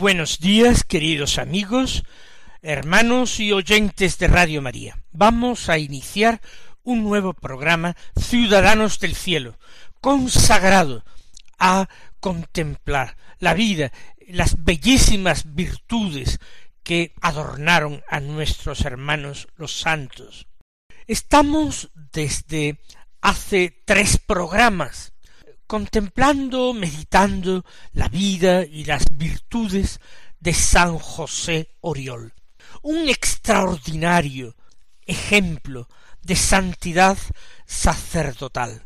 [0.00, 2.04] Buenos días, queridos amigos,
[2.62, 4.98] hermanos y oyentes de Radio María.
[5.12, 6.40] Vamos a iniciar
[6.82, 9.58] un nuevo programa Ciudadanos del Cielo,
[10.00, 11.04] consagrado
[11.58, 13.92] a contemplar la vida,
[14.26, 16.38] las bellísimas virtudes
[16.82, 20.46] que adornaron a nuestros hermanos los santos.
[21.08, 22.80] Estamos desde
[23.20, 25.12] hace tres programas
[25.70, 30.00] contemplando, meditando la vida y las virtudes
[30.40, 32.34] de San José Oriol,
[32.82, 34.56] un extraordinario
[35.06, 35.88] ejemplo
[36.22, 37.16] de santidad
[37.66, 38.82] sacerdotal.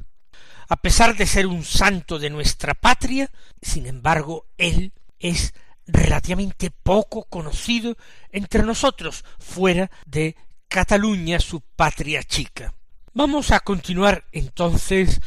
[0.68, 3.30] A pesar de ser un santo de nuestra patria,
[3.62, 5.54] sin embargo, él es
[5.86, 7.96] relativamente poco conocido
[8.28, 10.36] entre nosotros, fuera de
[10.68, 12.74] Cataluña, su patria chica.
[13.14, 15.22] Vamos a continuar entonces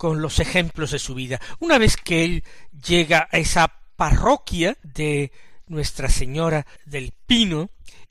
[0.00, 1.38] con los ejemplos de su vida.
[1.58, 2.42] Una vez que él
[2.86, 5.30] llega a esa parroquia de
[5.66, 7.68] Nuestra Señora del Pino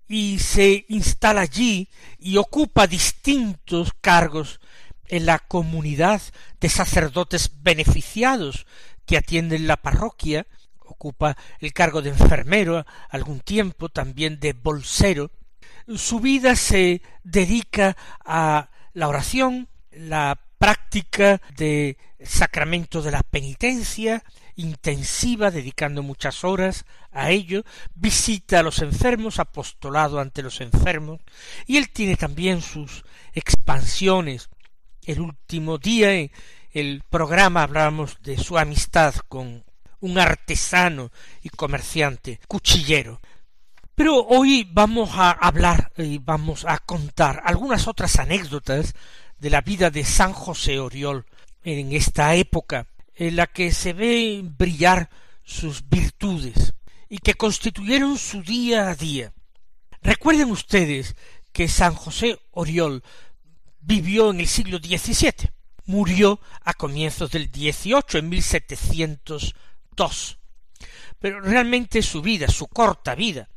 [0.07, 1.89] y se instala allí
[2.19, 4.59] y ocupa distintos cargos
[5.07, 6.22] en la comunidad
[6.59, 8.67] de sacerdotes beneficiados
[9.07, 10.45] que atienden la parroquia,
[10.85, 15.31] ocupa el cargo de enfermero algún tiempo, también de bolsero,
[15.95, 24.24] su vida se dedica a la oración, la práctica de sacramento de la penitencia
[24.56, 27.64] intensiva, dedicando muchas horas a ello,
[27.96, 31.22] visita a los enfermos, apostolado ante los enfermos,
[31.66, 33.03] y él tiene también sus
[33.34, 34.50] expansiones.
[35.06, 36.30] El último día en
[36.72, 39.64] el programa hablábamos de su amistad con
[40.02, 41.09] un artesano
[41.42, 43.22] y comerciante, cuchillero.
[43.96, 48.94] Pero hoy vamos a hablar y vamos a contar algunas otras anécdotas
[49.39, 51.25] de la vida de San José Oriol
[51.63, 55.09] en esta época en la que se ve brillar
[55.44, 56.73] sus virtudes
[57.09, 59.33] y que constituyeron su día a día.
[60.01, 61.16] Recuerden ustedes
[61.51, 63.03] que San José Oriol
[63.81, 65.51] vivió en el siglo XVII,
[65.85, 70.38] murió a comienzos del XVIII, en 1702.
[71.19, 73.50] Pero realmente su vida, su corta vida,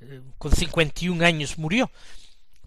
[0.00, 1.90] eh, con cincuenta y un años murió,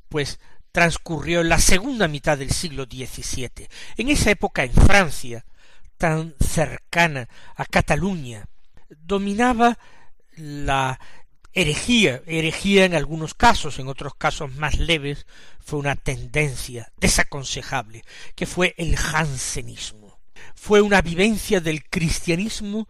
[0.09, 0.39] pues
[0.73, 3.69] transcurrió en la segunda mitad del siglo XVII.
[3.95, 5.45] En esa época en Francia,
[5.97, 8.45] tan cercana a Cataluña,
[8.89, 9.77] dominaba
[10.35, 10.99] la
[11.53, 15.27] herejía, herejía en algunos casos, en otros casos más leves,
[15.59, 18.03] fue una tendencia desaconsejable,
[18.35, 20.19] que fue el jansenismo.
[20.55, 22.87] Fue una vivencia del cristianismo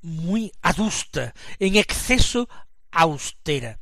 [0.00, 2.48] muy adusta, en exceso
[2.90, 3.78] austera,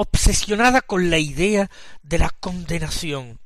[0.00, 1.68] obsesionada con la idea
[2.04, 3.40] de la condenación,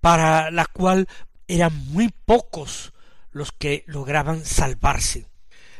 [0.00, 1.06] para la cual
[1.46, 2.92] eran muy pocos
[3.30, 5.28] los que lograban salvarse.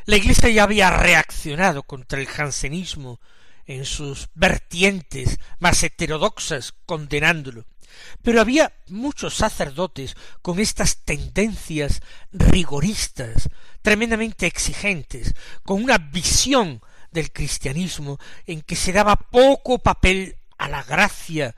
[0.04, 3.18] La Iglesia ya había reaccionado contra el jansenismo
[3.66, 7.64] en sus vertientes más heterodoxas, condenándolo.
[8.22, 12.00] Pero había muchos sacerdotes con estas tendencias
[12.30, 13.48] rigoristas,
[13.82, 15.34] tremendamente exigentes,
[15.64, 16.80] con una visión
[17.14, 21.54] del cristianismo en que se daba poco papel a la gracia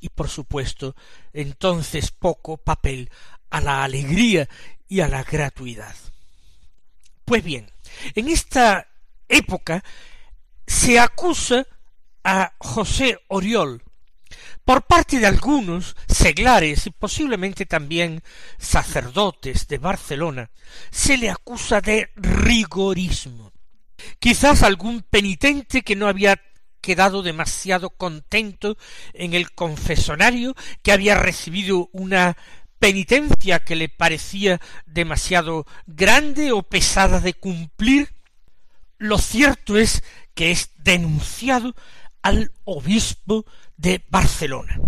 [0.00, 0.96] y por supuesto
[1.34, 3.10] entonces poco papel
[3.50, 4.48] a la alegría
[4.88, 5.94] y a la gratuidad.
[7.24, 7.70] Pues bien,
[8.14, 8.88] en esta
[9.28, 9.84] época
[10.66, 11.66] se acusa
[12.24, 13.82] a José Oriol
[14.64, 18.22] por parte de algunos seglares y posiblemente también
[18.56, 20.50] sacerdotes de Barcelona,
[20.92, 23.50] se le acusa de rigorismo.
[24.18, 26.40] Quizás algún penitente que no había
[26.80, 28.76] quedado demasiado contento
[29.12, 32.36] en el confesonario, que había recibido una
[32.78, 38.14] penitencia que le parecía demasiado grande o pesada de cumplir,
[38.98, 40.02] lo cierto es
[40.34, 41.74] que es denunciado
[42.22, 43.44] al obispo
[43.76, 44.78] de Barcelona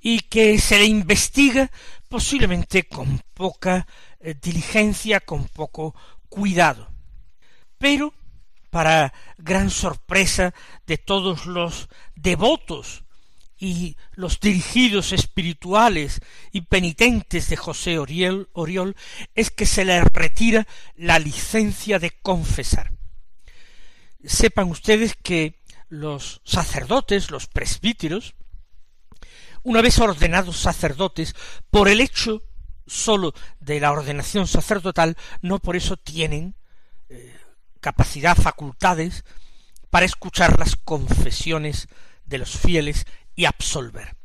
[0.00, 1.70] y que se le investiga
[2.08, 3.86] posiblemente con poca
[4.20, 5.94] eh, diligencia, con poco
[6.28, 6.91] cuidado.
[7.82, 8.14] Pero,
[8.70, 10.54] para gran sorpresa
[10.86, 13.02] de todos los devotos
[13.58, 16.20] y los dirigidos espirituales
[16.52, 18.94] y penitentes de José Oriol, Oriol
[19.34, 22.92] es que se le retira la licencia de confesar.
[24.24, 28.36] Sepan ustedes que los sacerdotes, los presbíteros,
[29.64, 31.34] una vez ordenados sacerdotes,
[31.68, 32.44] por el hecho
[32.86, 36.54] sólo de la ordenación sacerdotal, no por eso tienen
[37.82, 39.24] capacidad, facultades
[39.90, 41.88] para escuchar las confesiones
[42.24, 43.06] de los fieles
[43.36, 44.16] y absolver.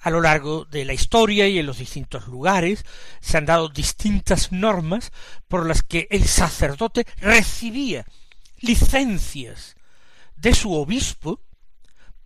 [0.00, 2.84] A lo largo de la historia y en los distintos lugares
[3.20, 5.12] se han dado distintas normas
[5.48, 8.04] por las que el sacerdote recibía
[8.58, 9.76] licencias
[10.36, 11.40] de su obispo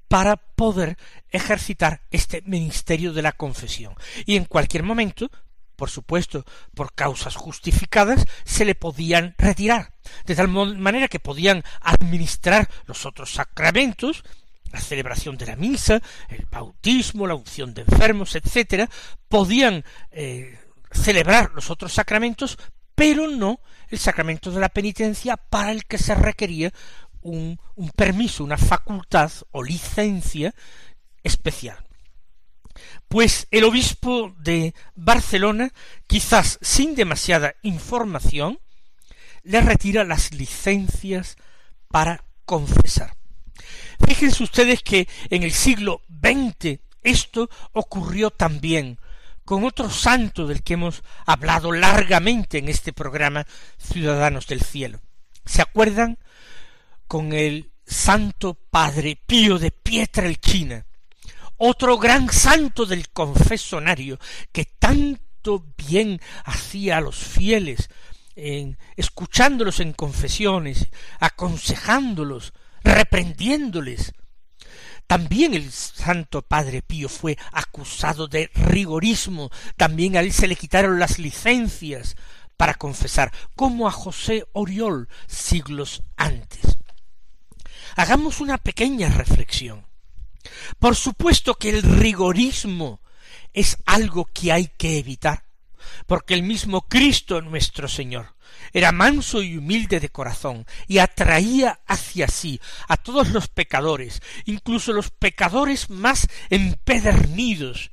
[0.08, 0.96] para poder
[1.30, 3.94] ejercitar este ministerio de la confesión.
[4.26, 5.30] Y en cualquier momento,
[5.78, 6.44] por supuesto,
[6.74, 9.92] por causas justificadas, se le podían retirar,
[10.26, 14.24] de tal manera que podían administrar los otros sacramentos,
[14.72, 18.90] la celebración de la misa, el bautismo, la unción de enfermos, etcétera,
[19.28, 20.58] podían eh,
[20.90, 22.58] celebrar los otros sacramentos,
[22.96, 26.72] pero no el sacramento de la penitencia para el que se requería
[27.20, 30.52] un, un permiso, una facultad o licencia
[31.22, 31.87] especial.
[33.08, 35.72] Pues el obispo de Barcelona,
[36.06, 38.58] quizás sin demasiada información,
[39.42, 41.36] le retira las licencias
[41.88, 43.16] para confesar.
[44.06, 48.98] Fíjense ustedes que en el siglo XX esto ocurrió también
[49.44, 53.46] con otro santo del que hemos hablado largamente en este programa
[53.78, 55.00] Ciudadanos del Cielo.
[55.46, 56.18] ¿Se acuerdan?
[57.06, 60.84] Con el Santo Padre Pío de Pietrelcina,
[61.58, 64.18] otro gran santo del confesonario
[64.52, 67.90] que tanto bien hacía a los fieles,
[68.36, 70.88] en, escuchándolos en confesiones,
[71.18, 72.52] aconsejándolos,
[72.82, 74.12] reprendiéndoles,
[75.08, 80.98] también el Santo Padre Pío fue acusado de rigorismo, también a él se le quitaron
[80.98, 82.14] las licencias
[82.58, 86.76] para confesar, como a José Oriol siglos antes.
[87.96, 89.87] Hagamos una pequeña reflexión.
[90.78, 93.00] Por supuesto que el rigorismo
[93.52, 95.44] es algo que hay que evitar,
[96.06, 98.34] porque el mismo Cristo nuestro Señor
[98.72, 104.92] era manso y humilde de corazón, y atraía hacia sí a todos los pecadores, incluso
[104.92, 107.90] los pecadores más empedernidos,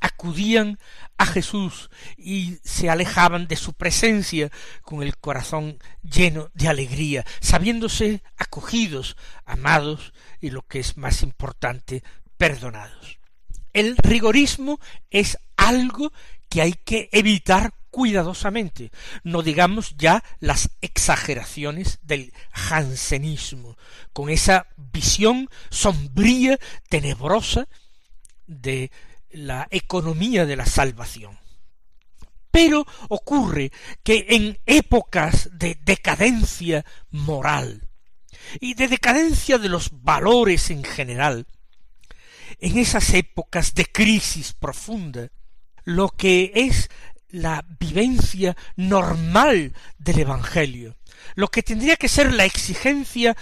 [0.00, 0.78] acudían
[1.18, 4.50] a Jesús y se alejaban de su presencia
[4.82, 12.02] con el corazón lleno de alegría, sabiéndose acogidos, amados y lo que es más importante,
[12.36, 13.18] perdonados.
[13.72, 14.80] El rigorismo
[15.10, 16.12] es algo
[16.48, 18.92] que hay que evitar cuidadosamente,
[19.24, 23.76] no digamos ya las exageraciones del jansenismo,
[24.12, 26.58] con esa visión sombría,
[26.88, 27.68] tenebrosa
[28.46, 28.90] de
[29.30, 31.38] la economía de la salvación.
[32.50, 33.70] Pero ocurre
[34.02, 37.88] que en épocas de decadencia moral
[38.58, 41.46] y de decadencia de los valores en general,
[42.58, 45.28] en esas épocas de crisis profunda,
[45.84, 46.90] lo que es
[47.28, 50.96] la vivencia normal del Evangelio,
[51.36, 53.36] lo que tendría que ser la exigencia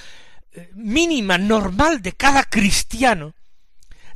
[0.52, 3.34] eh, mínima, normal de cada cristiano,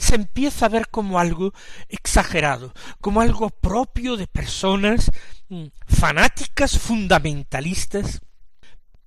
[0.02, 1.54] se empieza a ver como algo
[1.88, 5.12] exagerado, como algo propio de personas
[5.48, 8.20] mm, fanáticas, fundamentalistas.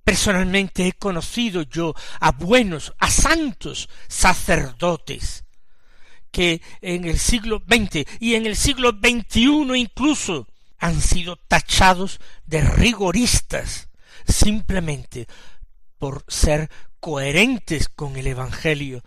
[0.02, 5.44] Personalmente he conocido yo a buenos, a santos sacerdotes,
[6.30, 10.46] que en el siglo XX y en el siglo XXI incluso
[10.78, 13.90] han sido tachados de rigoristas
[14.26, 15.26] simplemente
[15.98, 19.02] por ser coherentes con el Evangelio,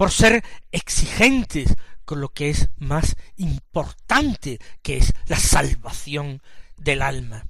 [0.00, 0.42] por ser
[0.72, 1.76] exigentes
[2.06, 6.40] con lo que es más importante, que es la salvación
[6.78, 7.44] del alma.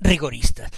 [0.00, 0.70] Rigoristas.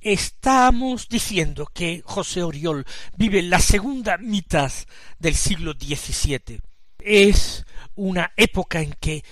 [0.00, 2.86] Estamos diciendo que José Oriol
[3.18, 4.72] vive la segunda mitad
[5.18, 6.62] del siglo XVII.
[7.00, 9.22] Es una época en que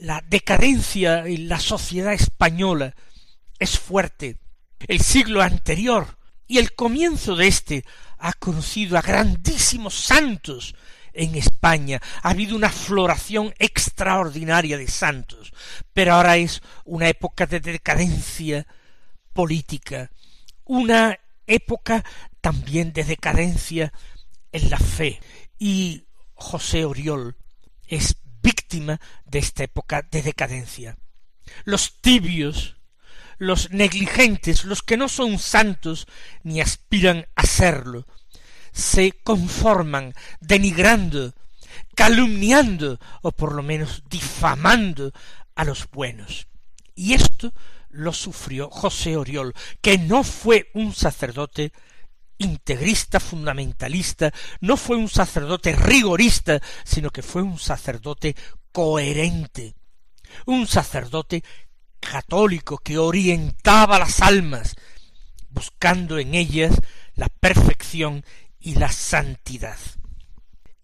[0.00, 2.94] la decadencia en la sociedad española
[3.58, 4.38] es fuerte.
[4.88, 6.16] El siglo anterior
[6.48, 7.84] y el comienzo de éste
[8.22, 10.76] ha conocido a grandísimos santos
[11.12, 12.00] en España.
[12.22, 15.52] Ha habido una floración extraordinaria de santos,
[15.92, 18.64] pero ahora es una época de decadencia
[19.32, 20.10] política,
[20.64, 22.04] una época
[22.40, 23.92] también de decadencia
[24.52, 25.20] en la fe.
[25.58, 27.36] Y José Oriol
[27.88, 30.96] es víctima de esta época de decadencia.
[31.64, 32.76] Los tibios,
[33.38, 36.06] los negligentes, los que no son santos
[36.42, 38.06] ni aspiran a serlo,
[38.72, 41.34] se conforman denigrando,
[41.94, 45.12] calumniando o por lo menos difamando
[45.54, 46.46] a los buenos.
[46.94, 47.52] Y esto
[47.90, 51.72] lo sufrió José Oriol, que no fue un sacerdote
[52.38, 58.34] integrista, fundamentalista, no fue un sacerdote rigorista, sino que fue un sacerdote
[58.72, 59.76] coherente,
[60.46, 61.44] un sacerdote
[62.02, 64.76] católico que orientaba las almas,
[65.48, 66.74] buscando en ellas
[67.14, 68.24] la perfección
[68.60, 69.78] y la santidad.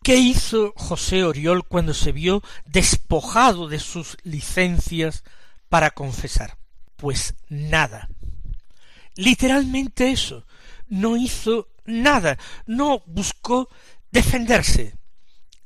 [0.03, 5.25] ¿Qué hizo José Oriol cuando se vio despojado de sus licencias
[5.69, 6.57] para confesar?
[6.97, 8.09] Pues nada.
[9.17, 10.47] Literalmente eso.
[10.87, 12.39] No hizo nada.
[12.67, 13.69] No buscó
[14.11, 14.97] defenderse.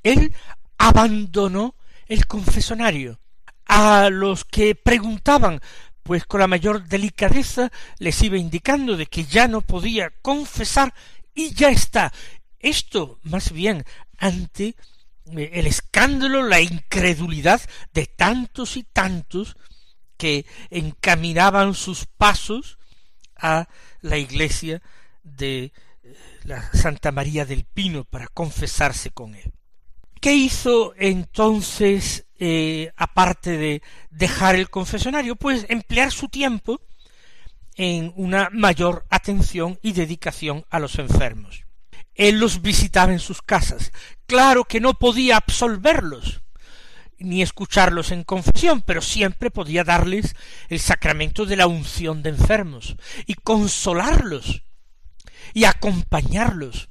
[0.02, 0.34] Él
[0.78, 1.76] abandonó
[2.08, 3.20] el confesonario.
[3.66, 5.60] A los que preguntaban,
[6.02, 10.92] pues con la mayor delicadeza les iba indicando de que ya no podía confesar
[11.34, 12.12] y ya está.
[12.58, 13.84] Esto, más bien,
[14.18, 14.76] ante
[15.36, 17.60] eh, el escándalo, la incredulidad
[17.92, 19.56] de tantos y tantos
[20.16, 22.78] que encaminaban sus pasos
[23.36, 23.68] a
[24.00, 24.82] la iglesia
[25.22, 25.72] de eh,
[26.44, 29.52] la Santa María del Pino para confesarse con él.
[30.22, 35.36] ¿Qué hizo entonces, eh, aparte de dejar el confesonario?
[35.36, 36.80] Pues emplear su tiempo
[37.76, 41.66] en una mayor atención y dedicación a los enfermos
[42.14, 43.92] él los visitaba en sus casas.
[44.26, 46.42] Claro que no podía absolverlos,
[47.18, 50.34] ni escucharlos en confesión, pero siempre podía darles
[50.68, 54.62] el sacramento de la unción de enfermos, y consolarlos,
[55.54, 56.88] y acompañarlos,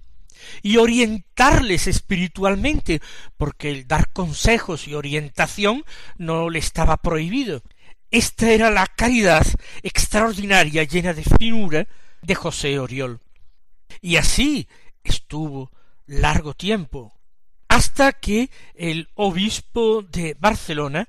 [0.61, 3.01] y orientarles espiritualmente,
[3.37, 5.83] porque el dar consejos y orientación
[6.17, 7.61] no le estaba prohibido.
[8.09, 9.47] Esta era la caridad
[9.83, 11.87] extraordinaria, llena de finura,
[12.21, 13.19] de José Oriol.
[14.01, 14.67] Y así
[15.03, 15.71] estuvo
[16.05, 17.13] largo tiempo,
[17.67, 21.07] hasta que el obispo de Barcelona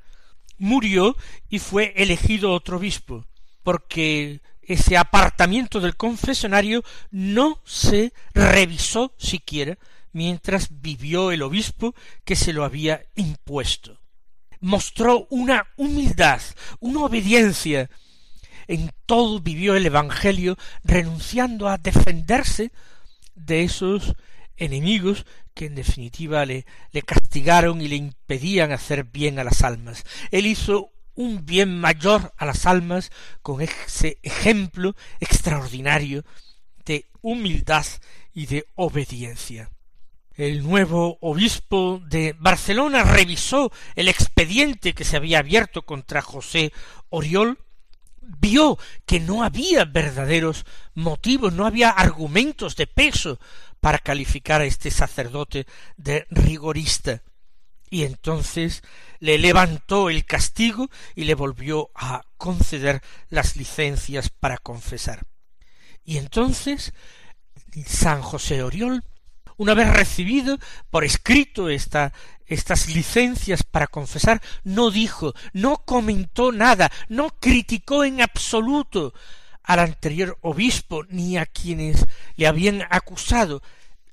[0.58, 1.16] murió
[1.48, 3.26] y fue elegido otro obispo,
[3.64, 4.40] porque
[4.72, 9.78] ese apartamiento del confesonario no se revisó siquiera
[10.12, 14.00] mientras vivió el obispo que se lo había impuesto.
[14.60, 16.40] Mostró una humildad,
[16.80, 17.90] una obediencia,
[18.68, 22.70] en todo vivió el Evangelio, renunciando a defenderse
[23.34, 24.14] de esos
[24.56, 30.04] enemigos que en definitiva le, le castigaron y le impedían hacer bien a las almas.
[30.30, 33.10] Él hizo un bien mayor a las almas
[33.42, 36.24] con ese ejemplo extraordinario
[36.84, 37.86] de humildad
[38.32, 39.70] y de obediencia.
[40.34, 46.72] El nuevo obispo de Barcelona revisó el expediente que se había abierto contra José
[47.10, 47.58] Oriol
[48.22, 50.64] vio que no había verdaderos
[50.94, 53.38] motivos, no había argumentos de peso
[53.80, 55.66] para calificar a este sacerdote
[55.96, 57.22] de rigorista.
[57.92, 58.82] Y entonces
[59.18, 65.26] le levantó el castigo y le volvió a conceder las licencias para confesar.
[66.02, 66.94] Y entonces
[67.86, 69.04] San José Oriol,
[69.58, 70.58] una vez recibido
[70.88, 72.14] por escrito esta
[72.46, 79.12] estas licencias para confesar, no dijo, no comentó nada, no criticó en absoluto
[79.62, 82.06] al anterior obispo ni a quienes
[82.36, 83.60] le habían acusado.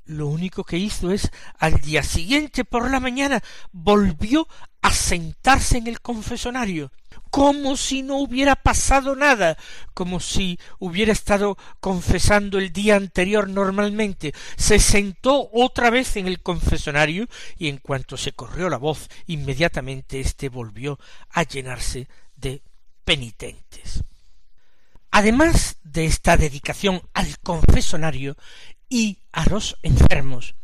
[0.10, 4.48] Lo único que hizo es, al día siguiente por la mañana, volvió
[4.82, 6.92] a sentarse en el confesonario
[7.30, 9.56] como si no hubiera pasado nada,
[9.94, 14.34] como si hubiera estado confesando el día anterior normalmente.
[14.58, 17.28] Se sentó otra vez en el confesonario
[17.60, 20.98] y en cuanto se corrió la voz, inmediatamente éste volvió
[21.30, 22.64] a llenarse de
[23.06, 24.04] penitentes.
[25.12, 28.38] Además de esta dedicación al confesonario
[28.90, 30.56] y a los enfermos,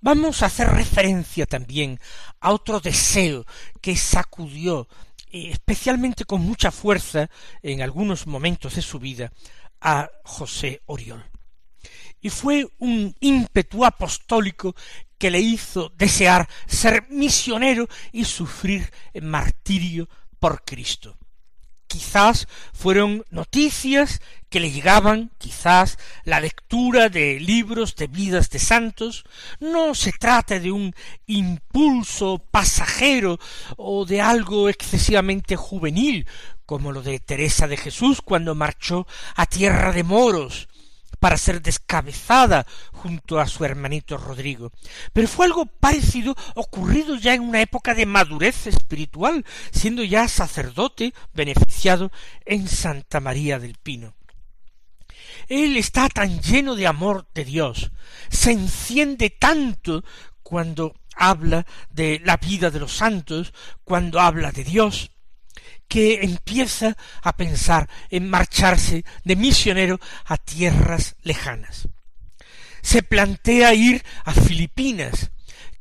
[0.00, 1.98] vamos a hacer referencia también
[2.40, 3.44] a otro deseo
[3.80, 4.88] que sacudió
[5.30, 7.28] especialmente con mucha fuerza
[7.62, 9.32] en algunos momentos de su vida
[9.80, 11.24] a José Oriol.
[12.20, 14.76] Y fue un ímpetu apostólico
[15.18, 20.08] que le hizo desear ser misionero y sufrir martirio
[20.38, 21.16] por Cristo
[21.92, 29.24] quizás fueron noticias que le llegaban, quizás la lectura de libros de vidas de santos,
[29.60, 30.94] no se trata de un
[31.26, 33.38] impulso pasajero
[33.76, 36.26] o de algo excesivamente juvenil,
[36.64, 39.06] como lo de Teresa de Jesús cuando marchó
[39.36, 40.68] a tierra de moros
[41.22, 44.72] para ser descabezada junto a su hermanito Rodrigo.
[45.12, 51.14] Pero fue algo parecido ocurrido ya en una época de madurez espiritual, siendo ya sacerdote
[51.32, 52.10] beneficiado
[52.44, 54.16] en Santa María del Pino.
[55.46, 57.92] Él está tan lleno de amor de Dios,
[58.28, 60.02] se enciende tanto
[60.42, 65.12] cuando habla de la vida de los santos, cuando habla de Dios,
[65.92, 71.86] que empieza a pensar en marcharse de misionero a tierras lejanas.
[72.80, 75.32] Se plantea ir a Filipinas,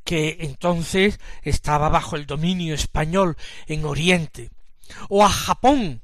[0.04, 3.38] que entonces estaba bajo el dominio español
[3.68, 4.50] en Oriente,
[5.08, 6.02] o a Japón,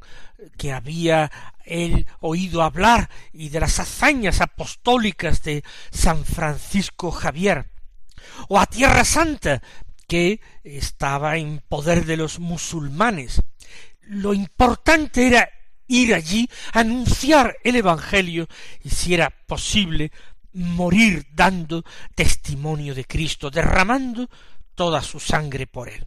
[0.58, 1.30] que había
[1.66, 7.72] él oído hablar y de las hazañas apostólicas de San Francisco Javier,
[8.48, 9.62] o a Tierra Santa,
[10.08, 13.44] que estaba en poder de los musulmanes.
[14.10, 15.50] Lo importante era
[15.88, 18.48] ir allí, anunciar el Evangelio
[18.84, 20.12] y si era posible
[20.54, 21.84] morir dando
[22.16, 24.30] testimonio de Cristo, derramando
[24.76, 26.06] toda su sangre por él.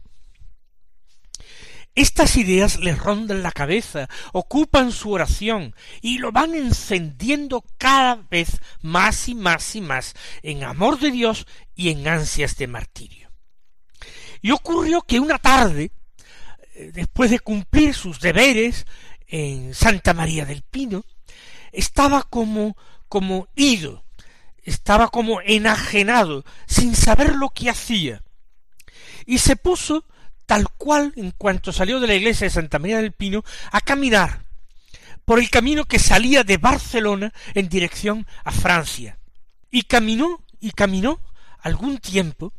[1.93, 8.61] Estas ideas le rondan la cabeza, ocupan su oración y lo van encendiendo cada vez
[8.81, 13.29] más y más y más en amor de Dios y en ansias de martirio.
[14.41, 15.91] Y ocurrió que una tarde,
[16.93, 18.85] después de cumplir sus deberes
[19.27, 21.03] en Santa María del Pino,
[21.71, 22.75] estaba como
[23.07, 24.05] como ido,
[24.63, 28.23] estaba como enajenado, sin saber lo que hacía,
[29.25, 30.05] y se puso
[30.45, 34.43] tal cual en cuanto salió de la iglesia de Santa María del Pino a caminar
[35.25, 39.17] por el camino que salía de Barcelona en dirección a Francia.
[39.69, 41.21] Y caminó y caminó
[41.61, 42.53] algún tiempo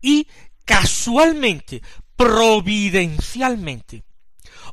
[0.00, 0.28] y
[0.64, 1.82] casualmente,
[2.22, 4.04] providencialmente,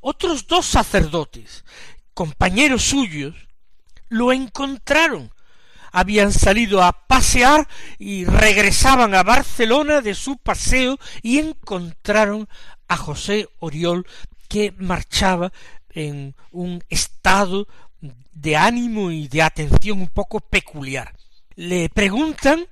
[0.01, 1.65] otros dos sacerdotes,
[2.13, 3.35] compañeros suyos,
[4.07, 5.33] lo encontraron.
[5.91, 12.47] Habían salido a pasear y regresaban a Barcelona de su paseo y encontraron
[12.87, 14.05] a José Oriol
[14.47, 15.51] que marchaba
[15.89, 17.67] en un estado
[18.31, 21.15] de ánimo y de atención un poco peculiar.
[21.55, 22.67] Le preguntan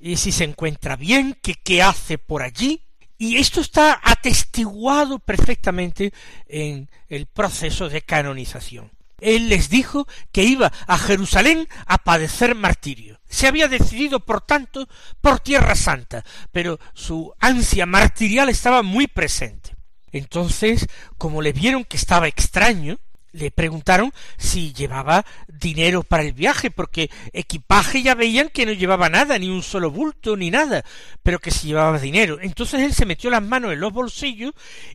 [0.00, 2.82] si se encuentra bien, que qué hace por allí,
[3.22, 6.12] y esto está atestiguado perfectamente
[6.48, 13.20] en el proceso de canonización él les dijo que iba a Jerusalén a padecer martirio.
[13.28, 14.88] Se había decidido, por tanto,
[15.20, 19.76] por Tierra Santa, pero su ansia martirial estaba muy presente.
[20.10, 22.98] Entonces, como le vieron que estaba extraño,
[23.32, 29.08] le preguntaron si llevaba dinero para el viaje, porque equipaje ya veían que no llevaba
[29.08, 30.84] nada, ni un solo bulto, ni nada,
[31.22, 32.38] pero que si llevaba dinero.
[32.40, 34.52] Entonces él se metió las manos en los bolsillos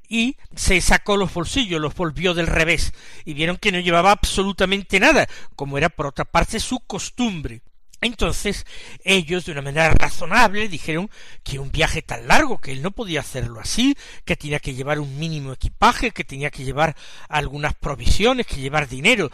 [0.08, 2.94] y se sacó los bolsillos, los volvió del revés,
[3.26, 7.62] y vieron que no llevaba absolutamente nada, como era por otra parte su costumbre.
[8.02, 8.66] Entonces
[9.04, 11.10] ellos, de una manera razonable, dijeron
[11.44, 15.00] que un viaje tan largo, que él no podía hacerlo así, que tenía que llevar
[15.00, 16.96] un mínimo equipaje, que tenía que llevar
[17.28, 19.32] algunas provisiones, que llevar dinero,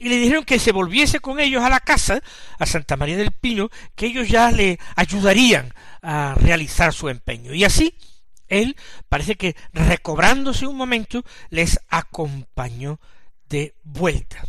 [0.00, 2.22] y le dijeron que se volviese con ellos a la casa,
[2.58, 7.52] a Santa María del Pino, que ellos ya le ayudarían a realizar su empeño.
[7.52, 7.94] Y así,
[8.48, 8.76] él
[9.10, 12.98] parece que recobrándose un momento, les acompañó
[13.50, 14.42] de vuelta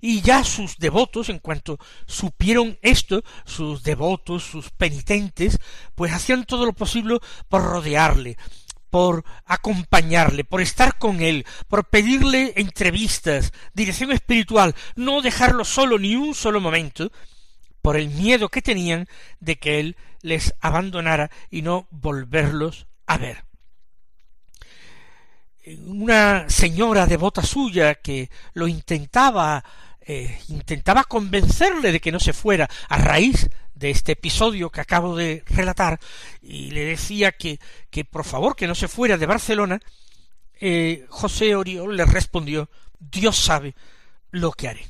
[0.00, 5.58] y ya sus devotos, en cuanto supieron esto, sus devotos, sus penitentes,
[5.94, 8.36] pues hacían todo lo posible por rodearle,
[8.90, 16.16] por acompañarle, por estar con él, por pedirle entrevistas, dirección espiritual, no dejarlo solo ni
[16.16, 17.10] un solo momento,
[17.80, 19.08] por el miedo que tenían
[19.40, 23.51] de que él les abandonara y no volverlos a ver
[25.86, 29.64] una señora devota suya que lo intentaba
[30.04, 35.16] eh, intentaba convencerle de que no se fuera a raíz de este episodio que acabo
[35.16, 36.00] de relatar
[36.40, 39.80] y le decía que, que por favor que no se fuera de Barcelona,
[40.60, 43.74] eh, José Oriol le respondió Dios sabe
[44.30, 44.86] lo que haré.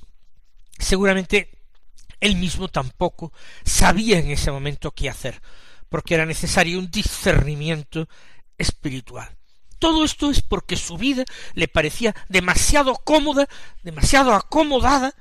[0.79, 1.51] Seguramente
[2.21, 3.33] él mismo tampoco
[3.65, 5.43] sabía en ese momento qué hacer,
[5.89, 8.09] porque era necesario un discernimiento
[8.57, 9.29] espiritual.
[9.83, 13.49] Todo esto es porque su vida le parecía demasiado cómoda,
[13.83, 15.13] demasiado acomodada,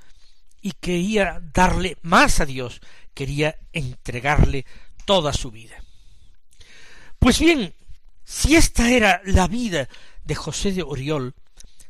[0.61, 2.79] y quería darle más a Dios,
[3.15, 4.67] quería entregarle
[5.05, 5.83] toda su vida.
[7.17, 7.73] Pues bien,
[8.23, 9.89] si esta era la vida
[10.25, 11.33] de José de Oriol,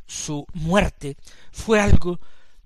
[0.07, 1.17] su muerte
[1.51, 2.21] fue algo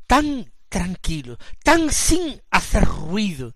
[0.06, 3.56] tan tranquilo, tan sin hacer ruido,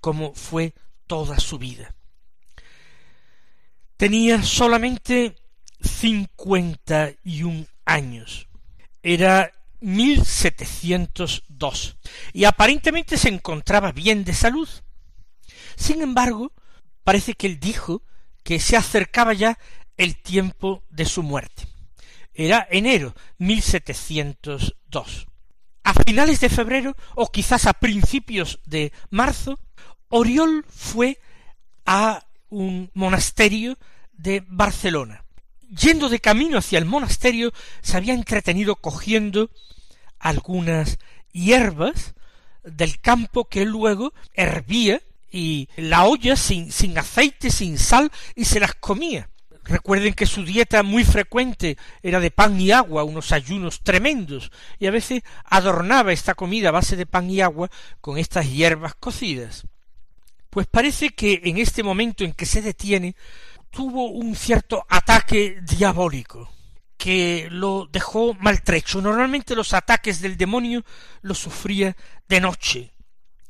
[0.00, 0.74] como fue
[1.06, 1.94] toda su vida.
[3.96, 5.36] Tenía solamente
[5.82, 8.48] cincuenta y un años.
[9.02, 11.96] Era 1702
[12.32, 14.68] y aparentemente se encontraba bien de salud.
[15.76, 16.52] Sin embargo,
[17.04, 18.02] parece que él dijo
[18.42, 19.58] que se acercaba ya
[19.96, 21.68] el tiempo de su muerte.
[22.34, 25.26] Era enero 1702.
[25.84, 29.60] A finales de febrero o quizás a principios de marzo,
[30.08, 31.20] Oriol fue
[31.84, 33.78] a un monasterio
[34.12, 35.21] de Barcelona.
[35.74, 39.50] Yendo de camino hacia el monasterio, se había entretenido cogiendo
[40.18, 40.98] algunas
[41.32, 42.14] hierbas
[42.62, 48.60] del campo que luego hervía y la olla sin, sin aceite, sin sal, y se
[48.60, 49.30] las comía.
[49.64, 54.86] Recuerden que su dieta muy frecuente era de pan y agua, unos ayunos tremendos, y
[54.86, 59.64] a veces adornaba esta comida a base de pan y agua con estas hierbas cocidas.
[60.50, 63.14] Pues parece que en este momento en que se detiene
[63.72, 66.48] tuvo un cierto ataque diabólico
[66.96, 69.02] que lo dejó maltrecho.
[69.02, 70.84] Normalmente los ataques del demonio
[71.22, 71.96] los sufría
[72.28, 72.92] de noche,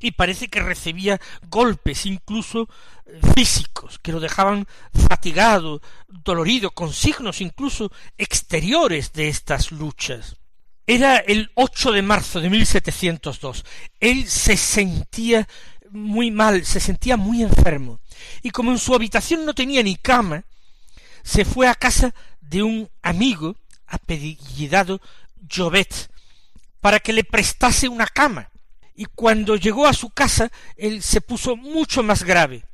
[0.02, 2.68] y parece que recibía golpes incluso
[3.06, 4.66] eh, físicos que lo dejaban
[5.08, 10.36] fatigado, dolorido, con signos incluso exteriores de estas luchas.
[10.86, 13.64] Era el 8 de marzo de 1702.
[14.00, 15.46] Él se sentía
[15.90, 18.00] muy mal, se sentía muy enfermo,
[18.42, 20.44] y como en su habitación no tenía ni cama,
[21.22, 23.56] se fue a casa de un amigo
[23.86, 25.00] apellidado
[25.50, 26.10] Jovet
[26.80, 28.50] para que le prestase una cama
[28.94, 32.64] y cuando llegó a su casa él se puso mucho más grave,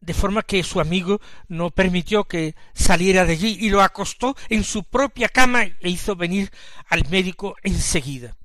[0.00, 4.64] de forma que su amigo no permitió que saliera de allí y lo acostó en
[4.64, 6.50] su propia cama e hizo venir
[6.88, 8.36] al médico enseguida.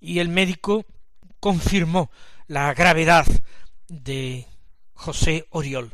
[0.00, 0.84] Y el médico
[1.40, 2.10] confirmó
[2.46, 3.26] la gravedad
[3.88, 4.46] de
[4.96, 5.92] José Oriol.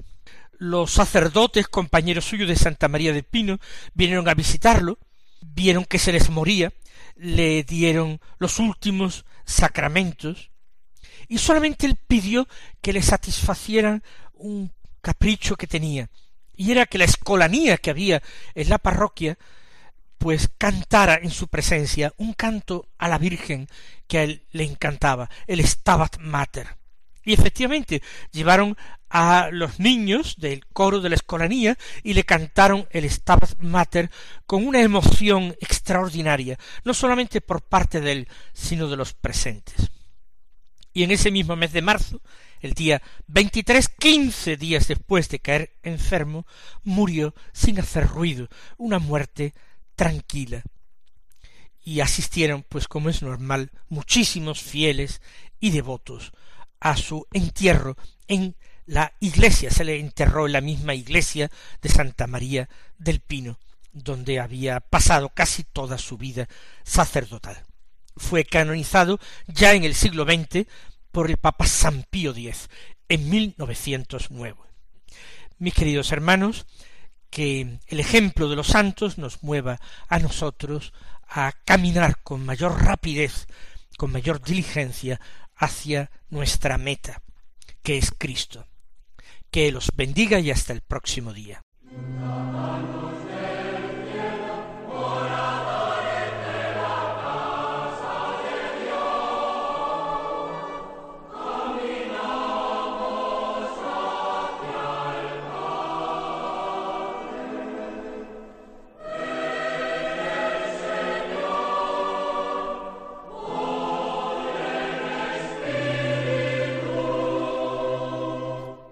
[0.59, 3.59] Los sacerdotes, compañeros suyos de Santa María de Pino,
[3.95, 4.99] vinieron a visitarlo,
[5.41, 6.73] vieron que se les moría,
[7.17, 10.51] le dieron los últimos sacramentos,
[11.29, 12.49] y solamente él pidió
[12.81, 14.03] que le satisfacieran
[14.35, 16.09] un capricho que tenía,
[16.55, 18.23] y era que la escolanía que había
[18.55, 19.37] en la parroquia
[20.23, 23.67] pues cantara en su presencia un canto a la Virgen
[24.07, 26.82] que a él le encantaba, el Stabat Mater.
[27.25, 28.77] Y efectivamente llevaron
[29.09, 34.11] a los niños del coro de la escolanía y le cantaron el Stabat Mater
[34.47, 39.91] con una emoción extraordinaria, no solamente por parte de él, sino de los presentes
[40.93, 42.21] y en ese mismo mes de marzo,
[42.61, 46.47] el día veintitrés, quince días después de caer enfermo,
[46.83, 49.55] murió sin hacer ruido, una muerte
[49.97, 50.63] tranquila.
[51.85, 55.21] Y asistieron, pues como es normal, muchísimos fieles
[55.59, 56.33] y devotos
[56.83, 57.97] a su entierro
[58.29, 62.69] en la iglesia, se le enterró en la misma iglesia de Santa María
[62.99, 63.59] del Pino,
[63.93, 66.49] donde había pasado casi toda su vida
[66.83, 67.65] sacerdotal
[68.17, 70.67] fue canonizado ya en el siglo XX
[71.11, 72.69] por el Papa San Pío X
[73.09, 74.57] en 1909.
[75.59, 76.67] Mis queridos hermanos,
[77.31, 80.93] que el ejemplo de los santos nos mueva a nosotros
[81.29, 83.47] a caminar con mayor rapidez,
[83.97, 85.21] con mayor diligencia
[85.63, 87.23] hacia nuestra meta,
[87.83, 88.67] que es Cristo.
[89.51, 91.63] Que los bendiga y hasta el próximo día.